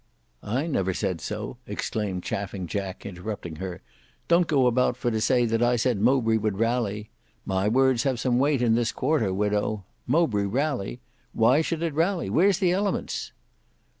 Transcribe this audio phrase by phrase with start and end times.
[0.41, 3.83] "I never said so," exclaimed Chaffing Jack interrupting her.
[4.27, 7.11] "Don't go about for to say that I said Mowbray would rally.
[7.45, 11.01] My words have some weight in this quarter widow; Mowbray rally!
[11.33, 12.31] Why should it rally?
[12.31, 13.31] Where's the elements?"